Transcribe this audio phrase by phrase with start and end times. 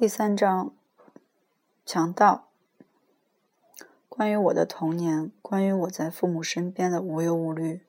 [0.00, 0.72] 第三章，
[1.84, 2.46] 强盗。
[4.08, 7.80] 关于我的童年，关于我在父母身边的无忧无虑，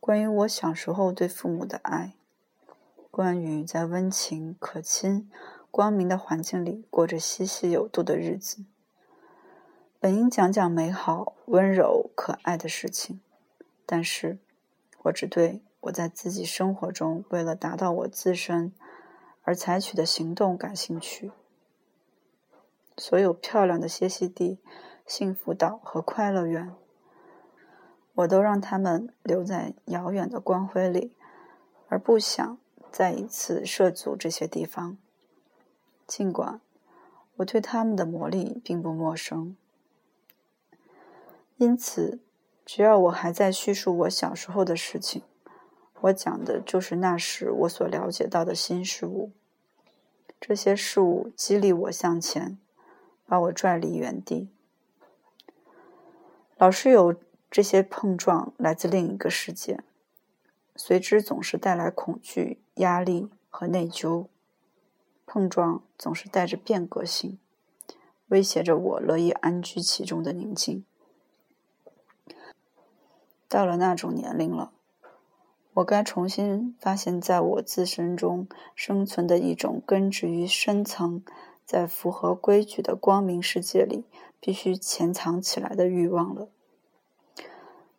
[0.00, 2.14] 关于我小时候对父母的爱，
[3.12, 5.30] 关于在温情、可亲、
[5.70, 8.64] 光明的环境里过着嬉戏有度的日子。
[10.00, 13.20] 本应讲讲美好、温柔、可爱的事情，
[13.86, 14.38] 但是，
[15.04, 18.72] 我只对我在自己生活中为了达到我自身。
[19.48, 21.32] 而采取的行动感兴趣。
[22.98, 24.58] 所有漂亮的歇息地、
[25.06, 26.74] 幸福岛和快乐园，
[28.12, 31.14] 我都让他们留在遥远的光辉里，
[31.88, 32.58] 而不想
[32.92, 34.98] 再一次涉足这些地方。
[36.06, 36.60] 尽管
[37.36, 39.56] 我对他们的魔力并不陌生，
[41.56, 42.20] 因此，
[42.66, 45.22] 只要我还在叙述我小时候的事情，
[46.02, 49.32] 我讲的就是那时我所了解到的新事物。
[50.40, 52.58] 这些事物激励我向前，
[53.26, 54.48] 把我拽离原地。
[56.56, 57.14] 老是有
[57.50, 59.80] 这些碰撞来自另一个世界，
[60.74, 64.26] 随之总是带来恐惧、压力和内疚。
[65.26, 67.38] 碰撞总是带着变革性，
[68.28, 70.84] 威胁着我乐意安居其中的宁静。
[73.48, 74.72] 到了那种年龄了。
[75.78, 81.22] 我该重新发现，在我自身中生存的一种根植于深层、
[81.64, 84.04] 在符合规矩的光明世界里
[84.40, 86.48] 必须潜藏起来的欲望了。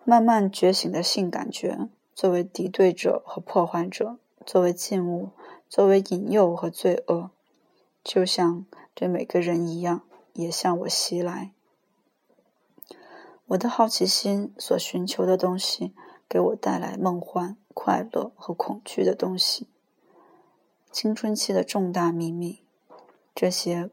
[0.03, 5.29] 慢慢觉醒的性感觉，作为敌对者和破坏者，作为禁物，
[5.69, 7.29] 作为引诱和罪恶，
[8.03, 10.01] 就像对每个人一样，
[10.33, 11.51] 也向我袭来。
[13.47, 15.93] 我的好奇心所寻求的东西，
[16.29, 17.57] 给我带来梦幻。
[17.81, 19.69] 快乐和恐惧的东西，
[20.91, 22.61] 青春期的重大秘密，
[23.33, 23.89] 这些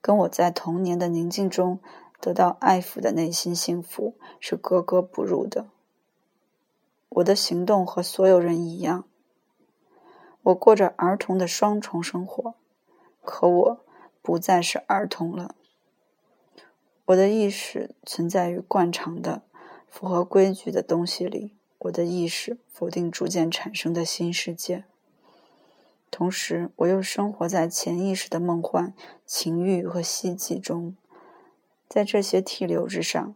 [0.00, 1.78] 跟我在童年的宁静中
[2.20, 5.68] 得到爱抚的内心幸福是格格不入的。
[7.10, 9.04] 我的行动和所有人一样，
[10.42, 12.54] 我过着儿童的双重生活，
[13.22, 13.80] 可我
[14.20, 15.54] 不再是儿童了。
[17.04, 19.42] 我的意识存在于惯常的、
[19.90, 21.52] 符合规矩的东西里。
[21.82, 24.82] 我的意识否定逐渐产生的新世界，
[26.10, 28.92] 同时我又生活在潜意识的梦幻、
[29.24, 30.96] 情欲和希冀中。
[31.88, 33.32] 在这些替流之上，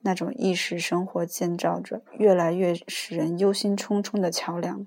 [0.00, 4.84] 那种意识生活建造着越来越使人忧心忡忡的桥梁。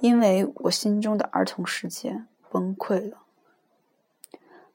[0.00, 3.22] 因为我心中的儿童世界崩溃了，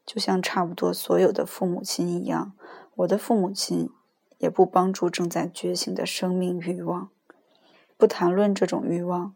[0.04, 2.54] 就像差不多所有的父母亲一样，
[2.96, 3.92] 我的父母亲。
[4.38, 7.10] 也不帮助正在觉醒的生命欲望，
[7.98, 9.34] 不谈论这种欲望，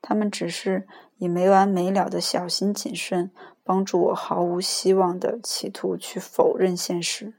[0.00, 0.86] 他们只是
[1.18, 3.30] 以没完没了的小心谨慎
[3.62, 7.34] 帮助我毫无希望的企图去否认现实，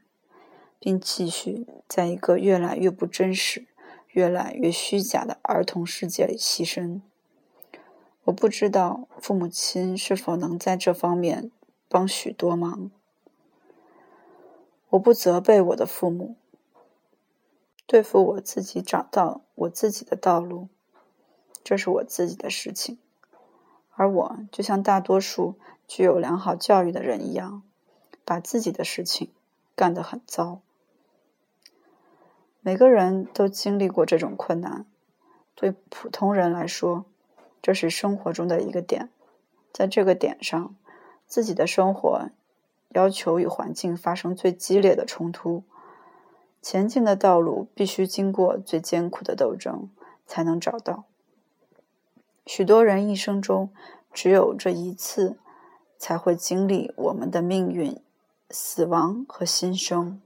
[0.78, 3.66] 并继续在一个越来越不真实、
[4.08, 7.00] 越来越虚假的儿童世界里牺牲。
[8.24, 11.52] 我不知道父母亲是否能在这方面
[11.88, 12.90] 帮许多忙。
[14.90, 16.36] 我不责备我的父母。
[17.86, 20.68] 对付我自己，找到我自己的道路，
[21.62, 22.98] 这是我自己的事情。
[23.94, 25.54] 而我就像大多数
[25.86, 27.62] 具有良好教育的人一样，
[28.24, 29.30] 把自己的事情
[29.74, 30.60] 干得很糟。
[32.60, 34.84] 每个人都经历过这种困难。
[35.54, 37.06] 对普通人来说，
[37.62, 39.08] 这是生活中的一个点，
[39.72, 40.74] 在这个点上，
[41.26, 42.28] 自己的生活
[42.90, 45.62] 要求与环境发生最激烈的冲突。
[46.68, 49.88] 前进的道路必须经过最艰苦的斗争，
[50.26, 51.04] 才能找到。
[52.44, 53.70] 许多人一生中
[54.12, 55.38] 只有这一次，
[55.96, 58.00] 才会经历我们的命运、
[58.50, 60.20] 死亡和新生。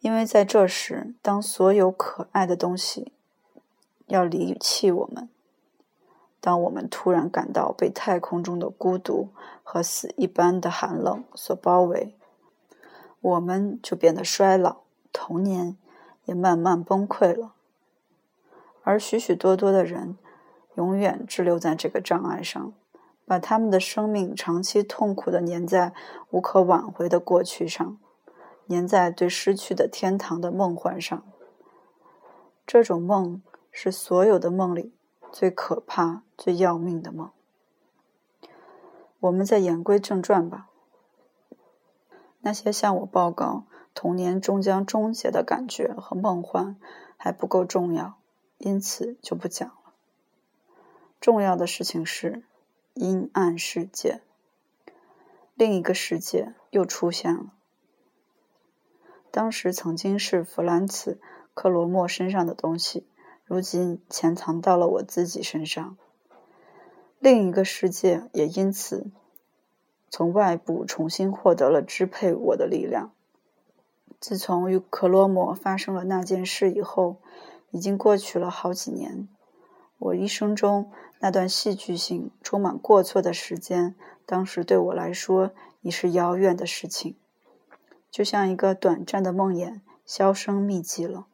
[0.00, 3.12] 因为在这时，当所有可爱的东西
[4.06, 5.28] 要离弃我们，
[6.40, 9.28] 当我们突然感到被太空中的孤独
[9.62, 12.14] 和死一般的寒冷所包围。
[13.20, 14.82] 我们就变得衰老，
[15.12, 15.76] 童年
[16.24, 17.54] 也慢慢崩溃了，
[18.82, 20.16] 而许许多多的人
[20.76, 22.72] 永远滞留在这个障碍上，
[23.26, 25.92] 把他们的生命长期痛苦的粘在
[26.30, 27.98] 无可挽回的过去上，
[28.68, 31.22] 粘在对失去的天堂的梦幻上。
[32.66, 33.42] 这种梦
[33.72, 34.92] 是所有的梦里
[35.32, 37.30] 最可怕、最要命的梦。
[39.20, 40.68] 我们再言归正传吧。
[42.48, 46.76] 那些向我报告童年终将终结的感觉和梦幻
[47.18, 48.18] 还不够重要，
[48.56, 49.92] 因此就不讲了。
[51.20, 52.46] 重要的事情是，
[52.94, 54.22] 阴暗世界。
[55.56, 57.52] 另一个世界又出现了。
[59.30, 61.20] 当时曾经是弗兰茨·
[61.52, 63.06] 克罗莫身上的东西，
[63.44, 65.98] 如今潜藏到了我自己身上。
[67.18, 69.10] 另一个世界也因此
[70.10, 73.12] 从外部重新获得了支配我的力量。
[74.20, 77.16] 自从与克罗莫发生了那件事以后，
[77.70, 79.28] 已经过去了好几年。
[79.98, 80.90] 我一生中
[81.20, 83.94] 那段戏剧性、充满过错的时间，
[84.26, 85.52] 当时对我来说
[85.82, 87.16] 已是遥远的事情。
[88.10, 91.26] 就像一个短暂的梦魇，销声匿迹了。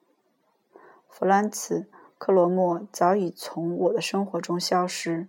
[1.08, 1.80] 弗兰茨·
[2.18, 5.28] 克罗莫早已从我的生活中消失。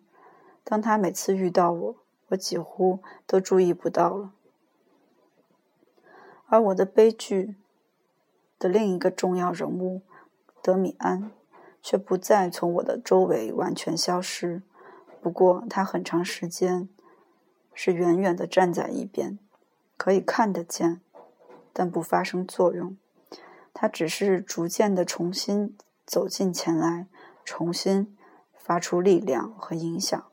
[0.63, 1.95] 当他每次遇到我，
[2.29, 4.31] 我几乎都注意不到了。
[6.47, 7.55] 而我的悲剧
[8.59, 10.01] 的另一个重要人物
[10.61, 11.31] 德米安，
[11.81, 14.61] 却不再从我的周围完全消失。
[15.21, 16.87] 不过，他很长时间
[17.73, 19.39] 是远远地站在一边，
[19.97, 21.01] 可以看得见。
[21.73, 22.95] 但不发生作用，
[23.73, 25.75] 他只是逐渐的重新
[26.05, 27.07] 走近前来，
[27.43, 28.15] 重新
[28.55, 30.25] 发出力量和影响。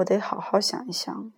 [0.00, 1.32] 我得好好想一想，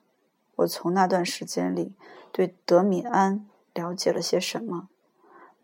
[0.56, 1.94] 我从那段时间里
[2.31, 4.88] 对德米安了解了些什么。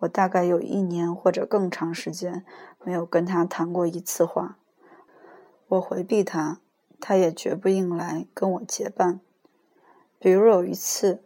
[0.00, 2.44] 我大概有一年或者更长时间
[2.84, 4.56] 没有跟他谈过一次话。
[5.68, 6.60] 我回避他，
[7.00, 9.20] 他也绝不应来跟我结伴。
[10.18, 11.22] 比如有一次。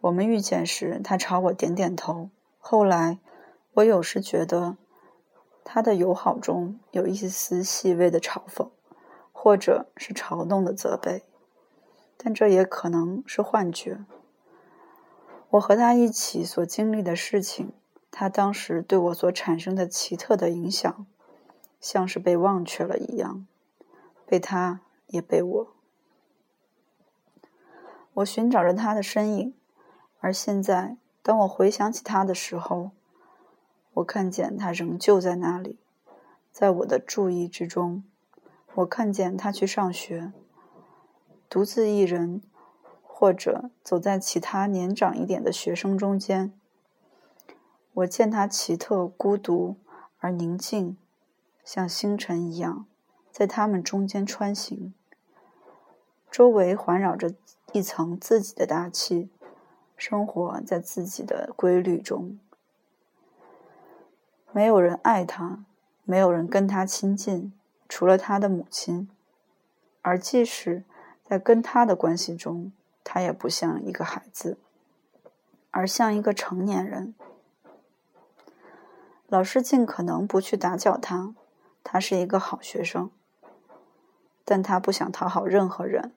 [0.00, 2.30] 我们遇见时，他朝我点点头。
[2.60, 3.18] 后来，
[3.72, 4.76] 我有时觉得
[5.64, 8.68] 他的友好中有一丝细微的嘲讽，
[9.40, 11.22] 或者是嘲弄的责备，
[12.16, 14.04] 但这也可能是幻觉。
[15.50, 17.72] 我和他一起所经历的事情，
[18.10, 21.06] 他当时对我所产生的奇特的影响，
[21.80, 23.46] 像是被忘却了一样，
[24.26, 25.68] 被他也被我。
[28.14, 29.54] 我寻找着他的身影。
[30.18, 32.90] 而现在，当我回想起他的时候，
[33.94, 35.78] 我看见他仍旧在那里，
[36.50, 38.02] 在我的注意之中。
[38.74, 40.32] 我看见他去上学，
[41.48, 42.40] 独自一人，
[43.02, 46.52] 或者走在其他年长一点的学生中间。
[47.94, 49.76] 我见他奇特、孤独
[50.18, 50.96] 而宁静，
[51.64, 52.86] 像星辰一样，
[53.32, 54.94] 在他们中间穿行，
[56.30, 57.34] 周围环绕着
[57.72, 59.30] 一层自己的大气。
[59.96, 62.38] 生活在自己的规律中，
[64.52, 65.64] 没有人爱他，
[66.04, 67.52] 没有人跟他亲近，
[67.88, 69.08] 除了他的母亲。
[70.02, 70.84] 而即使
[71.24, 74.58] 在跟他的关系中，他也不像一个孩子，
[75.70, 77.14] 而像一个成年人。
[79.26, 81.34] 老师尽可能不去打搅他，
[81.82, 83.10] 他是一个好学生，
[84.44, 86.12] 但他不想讨好任何人。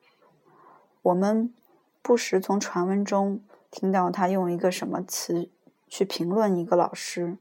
[1.02, 1.54] 我们
[2.02, 3.42] 不时从传闻中。
[3.74, 5.50] 听到他用一个什么词
[5.88, 7.38] 去评论一个老师，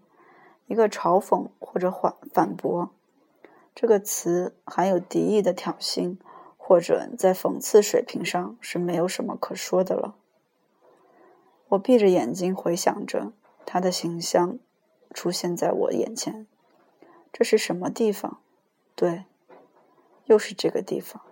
[0.69, 2.91] 一个嘲讽或者反反驳，
[3.75, 6.17] 这个词含有敌意的挑衅，
[6.57, 10.17] 或者在讽刺水平上是没有什么可说的了。
[11.69, 13.33] 我闭着眼睛回想着
[13.65, 14.59] 他的形象
[15.15, 16.47] 出现在我眼前，
[17.33, 18.41] 这是什么地方？
[18.95, 19.25] 对，
[20.27, 21.23] 又是这个地方。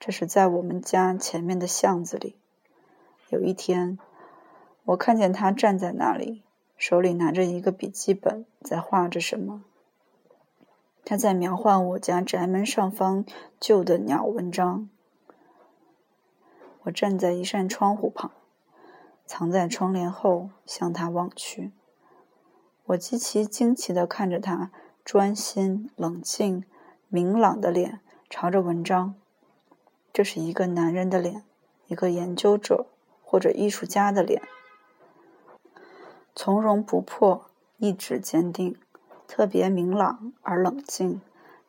[0.00, 2.34] 这是在我们家前面的巷子里。
[3.28, 3.98] 有一天，
[4.84, 6.42] 我看见他站在那里，
[6.76, 9.62] 手里拿着一个笔记本，在画着什么。
[11.04, 13.24] 他在描画我家宅门上方
[13.60, 14.88] 旧的鸟文章。
[16.82, 18.30] 我站在一扇窗户旁，
[19.26, 21.72] 藏在窗帘后，向他望去。
[22.84, 24.70] 我极其惊奇地看着他
[25.04, 26.64] 专心、冷静、
[27.08, 29.14] 明朗的脸，朝着文章。
[30.12, 31.44] 这是一个男人的脸，
[31.86, 32.86] 一个研究者。
[33.24, 34.42] 或者艺术家的脸，
[36.34, 37.46] 从容不迫，
[37.78, 38.76] 意志坚定，
[39.34, 41.22] 特别明朗而冷静，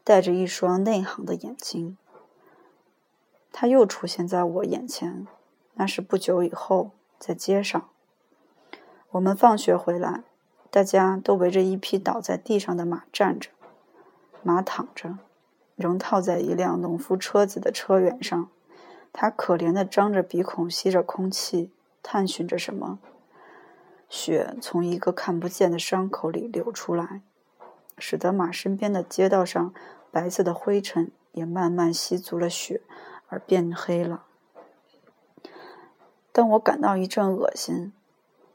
[0.04, 1.98] 带着一双内行的眼睛。
[3.54, 5.26] 他又出现在我眼前，
[5.76, 7.88] 那是不久以后在街上。
[9.12, 10.26] 我们放学回来，
[10.70, 13.50] 大家都围着一匹倒在地上的马站着，
[14.42, 15.20] 马躺着，
[15.78, 18.50] 仍套在一辆农夫车子的车辕上。
[19.14, 23.00] 他可怜的张着鼻孔，吸着空气，探寻着什么。
[24.10, 27.22] 血从一个看不见的伤口里流出来，
[27.98, 29.74] 使得马身边的街道上
[30.12, 32.82] 白色的灰尘也慢慢吸足了血，
[33.28, 34.26] 而变黑了。
[36.32, 37.94] 当我感到一阵恶心，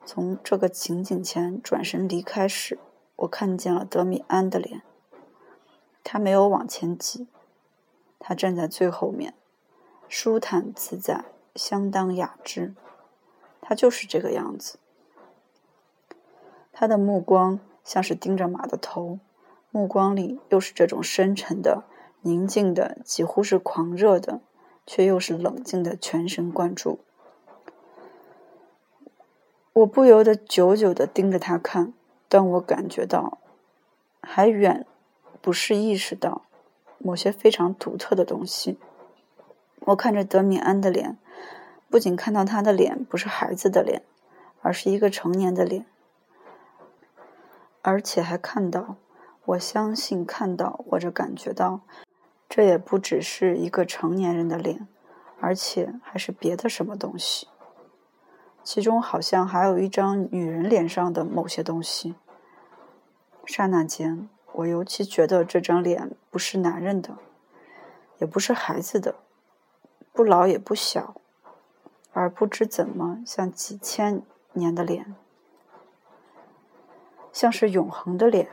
[0.05, 2.79] 从这个情景前转身离开时，
[3.17, 4.83] 我看见了德米安的脸。
[6.03, 7.29] 他没有往前挤，
[8.19, 9.35] 他站在最后面，
[10.09, 12.75] 舒坦自在，相当雅致。
[13.61, 14.79] 他就是这个样子。
[16.73, 19.19] 他的目光像是盯着马的头，
[19.79, 21.85] 目光里又是这种深沉的、
[22.23, 24.41] 宁静的，几乎是狂热的，
[24.85, 26.99] 却又是冷静的全神贯注。
[29.73, 31.93] 我不由得久久地盯着他看，
[32.29, 33.39] 但我感觉到，
[34.21, 34.85] 还远
[35.41, 36.43] 不是意识到
[36.99, 38.81] 某些非常独特的东西。
[39.83, 41.17] 我看着德米安的脸，
[41.89, 44.03] 不仅看到他的脸不是孩子的脸，
[44.61, 45.87] 而是一个成年的脸，
[47.81, 48.97] 而且还看到，
[49.49, 51.81] 我相信看到或者感觉到，
[52.51, 54.87] 这也不只是一个成年人的脸，
[55.41, 57.49] 而且还是别的什么东西。
[58.63, 62.15] 其中好像还有一张女人脸上的某些东西。
[63.47, 67.17] 刹那间，我尤其觉得这张脸不是男人的，
[68.19, 69.15] 也不是孩子的，
[70.13, 71.15] 不老也不小，
[72.13, 74.21] 而不知怎么像几千
[74.53, 75.15] 年的脸，
[77.33, 78.51] 像是永恒的脸，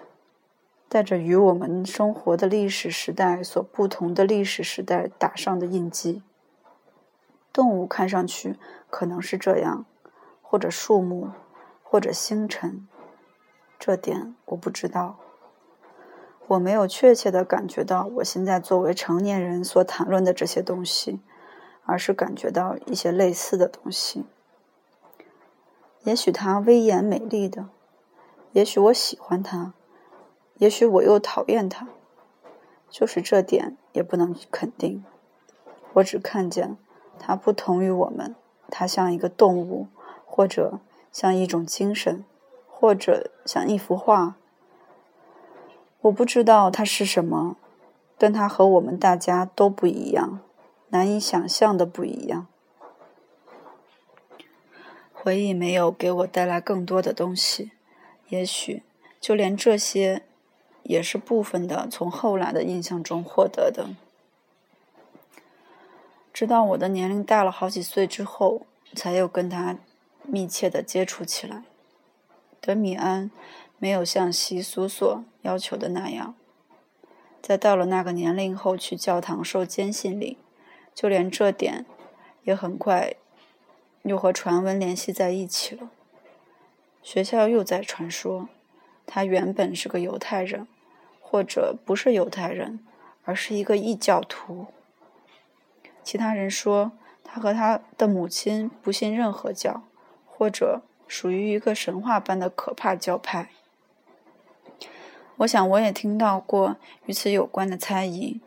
[0.95, 6.23] 带着与我们生活的历史时代所不同的历史时代打上的印记。
[7.51, 8.55] 动物看上去
[8.89, 9.85] 可能是这样。
[10.41, 11.31] 或者树木，
[11.83, 12.87] 或者星辰，
[13.77, 15.17] 这点我不知道。
[16.47, 21.19] 我没有确切的感觉到我现在作为成年人所谈论的这些东西，
[21.83, 24.23] 而是感觉到一些类似的东西。
[26.05, 27.67] 也许它威严美丽的，
[28.53, 29.73] 也许我喜欢它，
[30.57, 31.87] 也许我又讨厌他，
[32.89, 35.03] 就是这点也不能肯定。
[35.93, 36.77] 我只看见
[37.19, 38.35] 他不同于我们，
[38.69, 39.87] 他像一个动物。
[40.27, 40.81] 或者
[41.13, 42.25] 像一种精神，
[42.67, 44.35] 或者像一幅画。
[46.01, 47.55] 我不知道它是什么，
[48.17, 50.41] 但它和我们大家都不一样，
[50.89, 52.47] 难以想象的不一样。
[55.13, 57.71] 回忆没有给我带来更多的东西，
[58.27, 58.83] 也许
[59.21, 60.23] 就连这些，
[60.85, 63.89] 也是部分的从后来的印象中获得的。
[66.33, 68.65] 直到我的年龄大了好几岁之后，
[68.95, 69.77] 才又跟他。
[70.27, 71.65] 密切的接触起来。
[72.59, 73.29] 德米安
[73.77, 76.33] 没有像习俗所要求的那样，
[77.43, 80.39] 在到了那个年龄后去教堂受坚信礼，
[80.95, 81.85] 就连这点
[82.41, 83.13] 也很快
[84.01, 85.91] 又和传闻联系在一起了。
[87.03, 88.49] 学校又在传说，
[89.05, 90.67] 他原本是个犹太人，
[91.27, 92.79] 或者不是犹太人，
[93.23, 94.67] 而是一个异教徒。
[96.03, 96.91] 其他人说，
[97.23, 99.83] 他和他的母亲不信任何教。
[100.37, 103.51] 或者属于一个神话般的可怕教派。
[105.37, 108.41] 我想我也听到过与此有关的猜疑。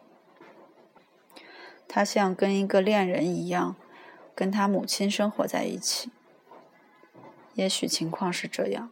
[1.89, 3.75] 他像跟一个恋人一样，
[4.35, 6.11] 跟他母亲生活在一起。
[7.55, 8.91] 也许情况是这样。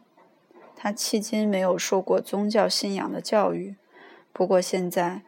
[0.79, 3.75] 他迄今没有受过宗教信仰的教育，
[4.31, 5.21] 不过现在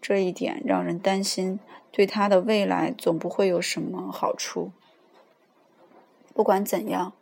[0.00, 1.60] 这一点让人担心，
[1.92, 4.72] 对他的未来总不会有什么好处。
[6.34, 7.12] 不管怎样，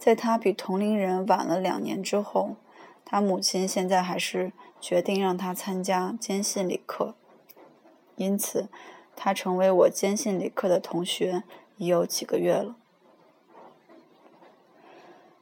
[0.00, 2.56] 在他比同龄人晚了两年之后，
[3.04, 7.14] 他母亲现在还是决定让他参加坚信礼课。
[8.16, 8.68] 因此，
[9.14, 11.44] 他成为我坚信礼课的同学
[11.76, 12.74] 已有几个月了。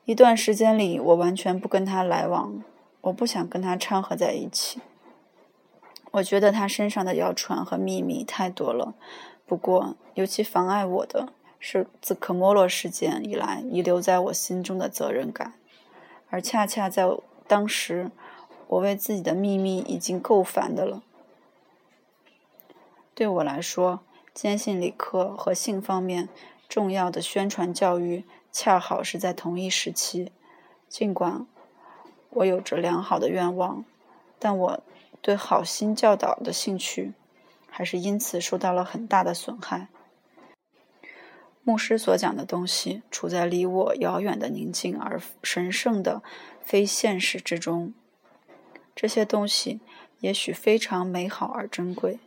[0.05, 2.63] 一段时间里，我完全不跟他来往，
[3.03, 4.81] 我不想跟他掺和在一起。
[6.13, 8.95] 我觉得他身上的谣传和秘密太多了，
[9.47, 11.33] 不过尤其妨碍我的。
[11.67, 15.55] 是自科莫洛事件以来遗留在我心中的责任感，
[16.29, 17.09] 而恰恰在
[17.49, 18.11] 当时，
[18.67, 21.03] 我为自己的秘密已经够烦的了。
[23.15, 24.01] 对我来说，
[24.35, 26.29] 坚信理科和性方面
[26.69, 30.31] 重要的宣传教育恰好是在同一时期。
[30.89, 31.45] 尽管
[32.31, 33.85] 我有着良好的愿望，
[34.39, 34.81] 但我
[35.21, 37.15] 对好心教导的兴趣
[37.69, 39.89] 还是因此受到了很大的损害。
[41.65, 46.23] 牧师所讲的东西处在离我遥远的宁静而神圣的
[46.63, 47.93] 非现实之中。
[48.95, 49.81] 这些东西
[50.21, 52.21] 也许非常美好而珍贵，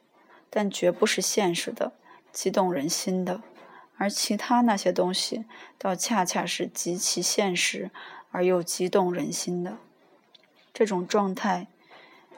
[0.49, 1.93] 但绝不是现实的、
[2.33, 3.41] 激动人心的。
[3.97, 5.45] 而其他那些东西，
[5.77, 7.91] 倒恰恰是极其现实
[8.31, 9.77] 而又激动人心的。
[10.73, 11.67] 这种状态，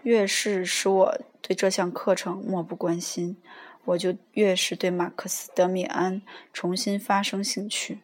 [0.04, 3.38] 越是使我对这项课程漠不关心。
[3.86, 6.22] 我就越是对马克思·德米安
[6.54, 8.00] 重新发生兴趣，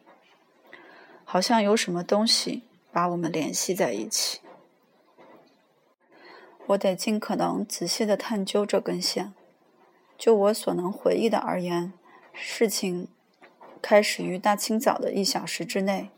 [1.24, 4.40] 好像有什么东西把我们联系在一起。
[6.68, 9.32] 我得尽可能仔细的探究这根线。
[10.18, 11.92] 就我所能回忆的而言，
[12.32, 13.06] 事情
[13.88, 16.10] 开始于大清早的一小时之内。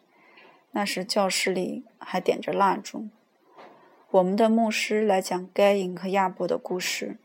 [0.71, 3.09] 那时教室里还点着蜡烛，
[4.11, 7.19] 我们的牧师来讲该隐和亚伯的故事。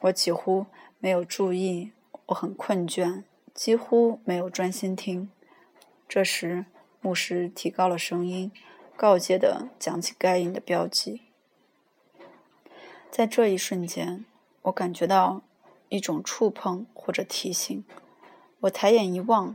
[0.00, 0.64] 我几乎
[0.98, 1.92] 没有注意，
[2.24, 5.28] 我很困倦，几乎没有专心听。
[6.08, 6.64] 这时，
[7.02, 8.50] 牧师提高了声音，
[8.96, 11.20] 告诫地讲起该隐的标记。
[13.10, 14.24] 在这一瞬间，
[14.62, 15.42] 我感觉到。
[15.88, 17.84] 一种触碰或者提醒，
[18.62, 19.54] 我抬眼一望，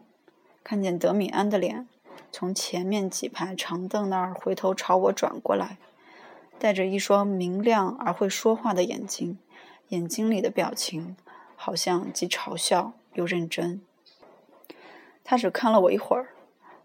[0.63, 1.88] 看见德米安的脸
[2.32, 5.77] 从前面几排长凳那儿回头朝我转过来，
[6.60, 9.38] 带着一双明亮而会说话的眼睛，
[9.89, 11.15] 眼睛里的表情
[11.56, 13.82] 好像既嘲笑又认真。
[15.24, 16.30] 他只看了我一会儿，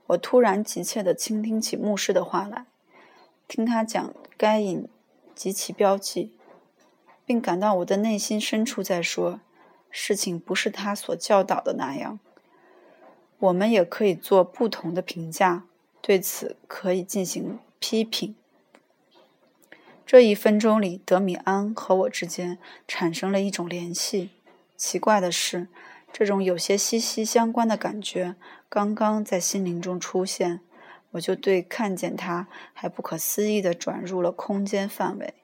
[0.08, 2.66] 我突然急切地倾听起牧师的话来，
[3.46, 4.88] 听他讲该隐
[5.34, 6.32] 及其标记。
[7.24, 9.40] 并感到我的内心深处在说
[9.90, 12.20] ：“事情不是他所教导的那样。”
[13.38, 15.64] 我们也可以做不同的评价，
[16.00, 18.34] 对此可以进行批评。
[20.06, 24.30] 这一分钟里，德米安和我之间产生了一种联系。
[24.76, 25.68] 奇怪的是，
[26.12, 28.36] 这种有些息息相关的感觉
[28.68, 30.60] 刚刚在心灵中出现，
[31.12, 35.34] 我就对看见他还不可思议地转入了空间范围。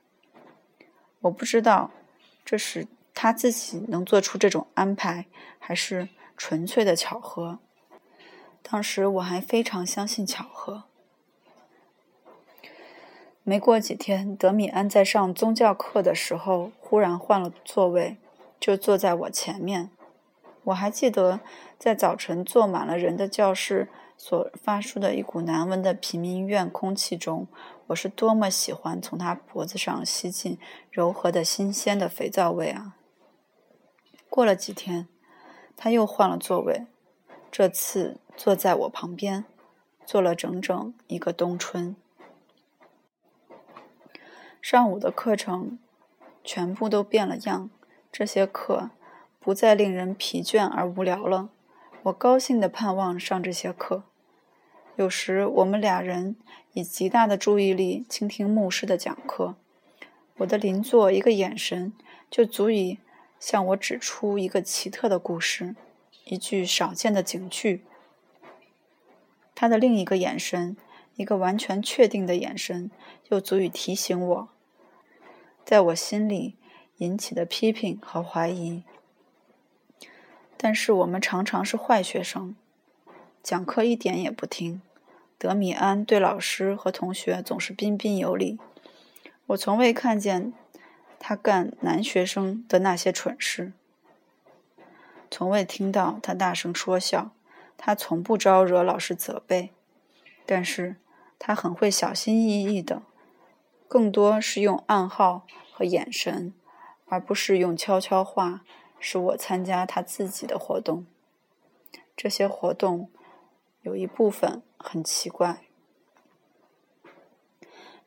[1.22, 1.90] 我不知道，
[2.44, 5.26] 这是他自己能做出这种安排，
[5.58, 7.58] 还是纯粹的巧合。
[8.62, 10.84] 当时我还非常相信巧合。
[13.44, 18.16] 没过几天，德米安在上宗教课的时候忽然换了座位，
[18.60, 19.90] 就坐在我前面。
[20.64, 21.40] 我还记得，
[21.76, 27.48] 在早晨坐满了人的教室所发出的一股难闻的平民院空气中。
[27.88, 30.56] 我是多么喜欢从他脖子上吸进
[30.90, 32.94] 柔和的新鲜的肥皂味啊！
[34.30, 35.08] 过了几天，
[35.76, 36.86] 他又换了座位，
[37.50, 39.44] 这次坐在我旁边，
[40.04, 41.94] 坐了整整一个冬春。
[44.60, 45.78] 上午的课程
[46.44, 47.70] 全部都变了样，
[48.10, 48.90] 这些课
[49.38, 51.50] 不再令人疲倦而无聊了。
[52.04, 54.04] 我高兴地盼望上这些课。
[54.96, 56.36] 有时我们俩人
[56.72, 59.54] 以极大的注意力倾听牧师的讲课，
[60.38, 61.92] 我的邻座一个眼神
[62.30, 62.98] 就足以
[63.40, 65.74] 向我指出一个奇特的故事，
[66.24, 67.84] 一句少见的警句。
[69.62, 70.76] 他的另一个眼神，
[71.14, 72.90] 一个完全确定的眼神，
[73.28, 74.48] 又足以提醒我，
[75.64, 76.56] 在我心里
[76.96, 78.82] 引起的批评和怀疑。
[80.56, 82.56] 但是我们常常是坏学生。
[83.40, 84.82] 讲课一点也不听，
[85.38, 88.58] 德米安对老师和同学总是彬彬有礼。
[89.46, 90.52] 我从未看见
[91.20, 93.72] 他干男学生的那些蠢事，
[95.30, 97.30] 从未听到他大声说笑。
[97.84, 99.72] 他从不招惹老师责备，
[100.46, 100.94] 但是
[101.36, 103.02] 他很会小心翼翼的，
[103.88, 106.54] 更多是用暗号和眼神，
[107.06, 108.62] 而不是用悄悄话
[109.00, 111.04] 使我参加他自己的活动。
[112.16, 113.10] 这些活动。
[113.82, 115.64] 有一部分很奇怪，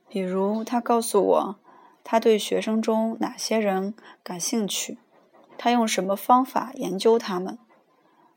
[0.07, 1.59] 比如他告诉我
[2.01, 4.97] 他对学生中哪些人感兴趣，
[5.57, 7.59] 他用什么方法研究他们。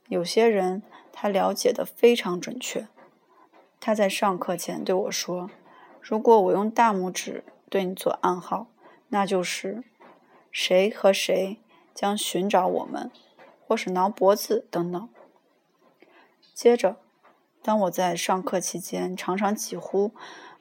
[0.09, 0.83] 有些人
[1.21, 2.87] 他了解的非常准确。
[3.81, 5.51] 他在上课前对我说
[6.01, 8.69] ：“如果我用大拇指对你做暗号，
[9.09, 9.83] 那就是
[10.53, 11.59] 谁和谁
[11.93, 13.11] 将寻找我们，
[13.67, 15.09] 或是挠脖子等等。”
[16.55, 16.99] 接着。
[17.61, 20.13] 当我在上课期间常常几乎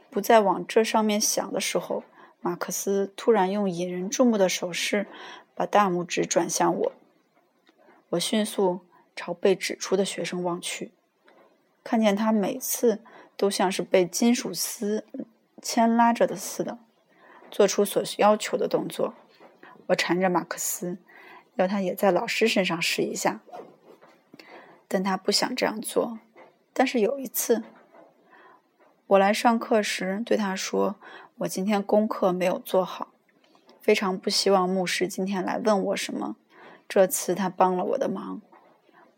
[0.09, 2.03] 不再往这上面想的时候，
[2.41, 5.05] 马克思突然用引人注目的手势
[5.53, 6.91] 把大拇指转向我。
[8.09, 8.81] 我迅速
[9.17, 10.91] 朝被指出的学生望去，
[11.83, 13.01] 看见他每次
[13.35, 15.03] 都像是被金属丝
[15.61, 16.77] 牵拉着的似的，
[17.49, 19.15] 做出所要求的动作。
[19.87, 20.97] 我缠着马克思，
[21.55, 23.41] 要他也在老师身上试一下，
[24.87, 26.19] 但他不想这样做。
[26.73, 27.63] 但是有一次，
[29.07, 30.97] 我来上课时对他说
[31.39, 33.07] ：“我今天功课没有做好，
[33.81, 36.35] 非常不希望牧师今天来问我什么。”
[36.87, 38.41] 这次他帮了我的忙。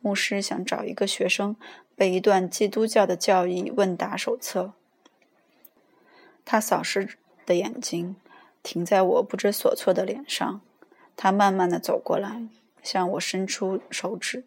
[0.01, 1.55] 牧师想找一个学生
[1.95, 4.73] 背一段基督教的教义问答手册。
[6.45, 8.15] 他扫视的眼睛
[8.63, 10.62] 停在我不知所措的脸上。
[11.15, 12.47] 他慢慢的走过来，
[12.81, 14.45] 向我伸出手指，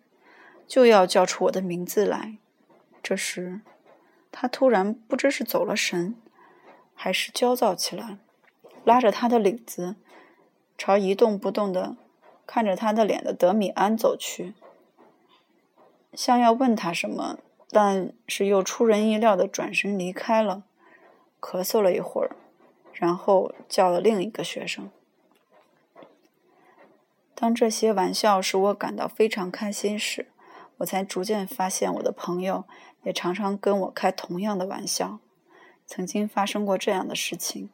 [0.66, 2.38] 就要叫出我的名字来。
[3.02, 3.60] 这时，
[4.30, 6.14] 他突然不知是走了神，
[6.94, 8.16] 还是焦躁起来，
[8.84, 9.96] 拉着他的领子，
[10.78, 11.96] 朝一动不动的
[12.46, 14.54] 看着他的脸的德米安走去，
[16.14, 17.38] 像要问他什么，
[17.70, 20.64] 但是又出人意料的转身离开了，
[21.40, 22.36] 咳嗽了一会儿，
[22.92, 24.90] 然后叫了另一个学生。
[27.34, 30.28] 当这些玩笑使我感到非常开心时，
[30.76, 32.64] 我才逐渐发现我的朋友
[33.02, 35.18] 也常常跟我开同样的玩笑。
[35.86, 37.70] 曾经发生过这样的事情：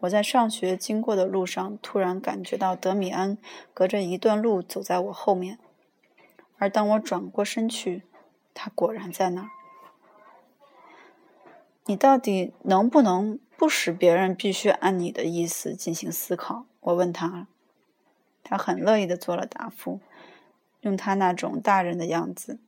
[0.00, 3.36] 我在上学经过的路上，突然感觉到德米安
[3.74, 5.58] 隔着一段路走在我后面，
[6.60, 8.02] 而当我转过身去，
[8.52, 9.48] 他果然在那儿。
[11.86, 16.66] 你到底能不能不使别人必须按你的意思进行思考？
[16.80, 17.46] 我问他。
[18.44, 20.00] 他很乐意的做了答复，
[20.82, 22.58] 用他那种大人的样子，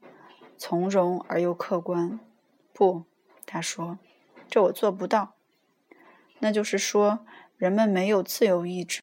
[0.57, 2.19] 从容而又客观。
[2.73, 3.05] 不，
[3.45, 3.99] 他说，
[4.49, 5.35] 这我做不到。
[6.39, 7.27] 那就是说，
[7.59, 9.03] 人们没有自由意志，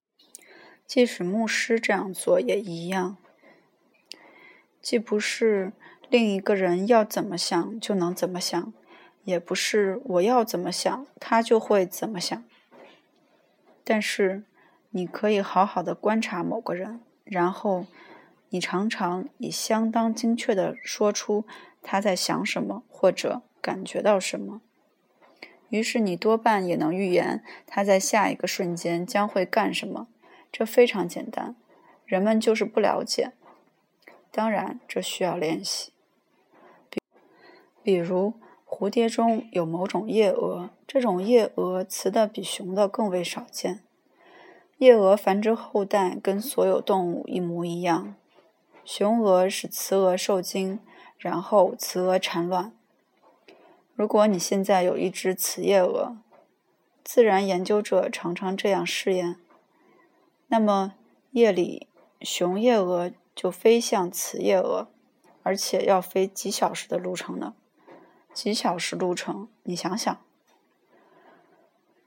[0.87, 3.17] 即使牧师这样做也一样。
[4.89, 5.71] 既不是
[6.09, 8.73] 另一个人要怎么想就能怎么想，
[9.23, 12.43] 也不是我要怎么想他就会怎么想。
[13.83, 14.45] 但是。
[14.91, 17.85] 你可以好好的观察某个人，然后
[18.49, 21.45] 你常常以相当精确的说出
[21.83, 24.61] 他在想什么或者感觉到什么，
[25.69, 30.07] 于是你多半也能预言他在下一个瞬间将会干什么。
[30.51, 31.55] 这非常简单，
[32.07, 33.33] 人们就是不了解。
[34.31, 35.91] 当然，这需要练习。
[36.89, 37.01] 比
[37.83, 38.33] 比如，
[38.65, 43.83] 蝴蝶中有某种夜蛾，这种夜蛾雌的比雄的更为少见。
[44.77, 48.15] 夜蛾繁殖后代跟所有动物一模一样，
[48.85, 50.79] 雄蛾使雌蛾受精，
[51.17, 52.71] 然后雌蛾产卵。
[53.93, 56.15] 如果你现在有一只雌夜蛾，
[57.03, 59.35] 自然研究者常常这样试验，
[60.47, 60.93] 那么
[61.31, 61.87] 夜里
[62.21, 64.87] 雄夜蛾就飞向雌夜蛾，
[65.43, 67.53] 而且要飞几小时的路程呢？
[68.33, 70.19] 几小时路程，你想想。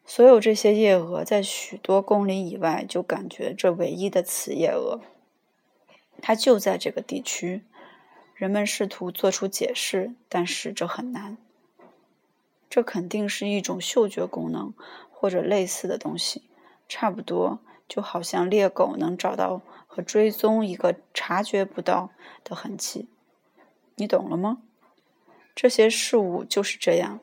[0.04, 5.00] 所有这些夜蛾在许多公里以外就感觉这唯一的雌夜蛾，
[6.20, 7.62] 它就在这个地区。
[8.34, 11.38] 人们试图做出解释，但是这很难。
[12.68, 14.74] 这肯定是一种嗅觉功能
[15.10, 16.42] 或者类似的东西，
[16.86, 19.62] 差不多就好像猎狗能找到
[19.94, 22.08] 和追踪一个察觉不到
[22.42, 23.10] 的痕迹。
[23.96, 24.62] 你懂了吗？
[25.54, 27.20] 这些事物就是这样。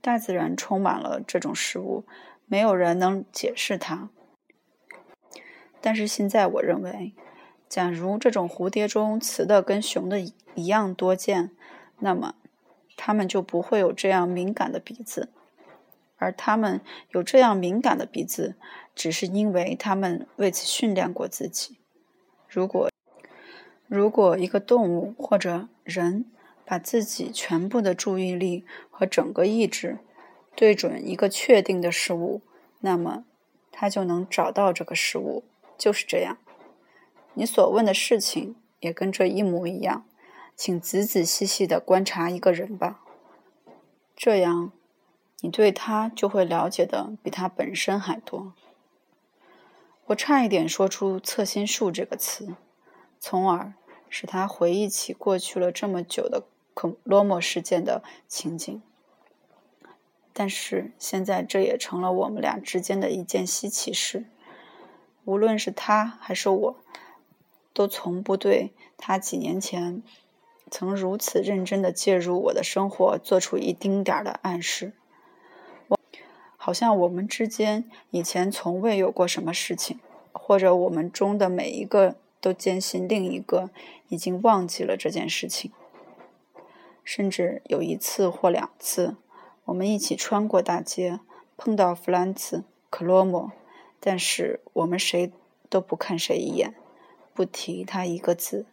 [0.00, 2.04] 大自然充满了这种事物，
[2.46, 4.10] 没有人能解释它。
[5.80, 7.14] 但是现在，我认为，
[7.68, 10.18] 假如这种蝴蝶中雌的跟雄的
[10.56, 11.52] 一样多见，
[12.00, 12.34] 那么
[12.96, 15.28] 它们就不会有这样敏感的鼻子。
[16.16, 18.56] 而它们有这样敏感的鼻子，
[18.92, 21.78] 只是因为它们为此训练过自己。
[22.52, 22.90] 如果
[23.86, 26.26] 如果一个动物或者人，
[26.66, 30.00] 把自己全部的注意力和整个意志
[30.54, 32.42] 对准一个确定的事物，
[32.80, 33.24] 那么
[33.70, 35.44] 他就能找到这个事物。
[35.78, 36.36] 就是这样。
[37.32, 40.04] 你所问的事情也跟这一模一样。
[40.54, 43.00] 请仔仔细细的观察一个人吧，
[44.14, 44.70] 这样
[45.40, 48.52] 你对他就会了解的比他本身还多。
[50.06, 52.54] 我差一点说出“侧心术”这个词，
[53.18, 53.72] 从而
[54.08, 56.44] 使他回忆起过去了这么久的。
[56.74, 58.80] 可罗莫事件的情景，
[60.32, 64.24] 但是现在这也成了我们俩之间的一件稀奇事。
[65.26, 66.76] 无论是他还是我，
[67.74, 70.02] 都从不对他几年前
[70.70, 74.94] 曾如此认真的介入我的生活做出一丁点儿的暗示。
[76.64, 79.98] 好像我们之间以前从未有过什么事情，
[80.30, 83.70] 或者我们中的每一个都坚信另一个
[84.06, 85.72] 已经忘记了这件事情。
[87.02, 89.16] 甚至有一次或两次，
[89.64, 91.18] 我们一起穿过大街，
[91.56, 92.58] 碰到弗兰茨·
[92.90, 93.50] 克罗莫，
[93.98, 95.32] 但是我们谁
[95.68, 96.76] 都不看谁一眼，
[97.34, 98.66] 不提他一个字。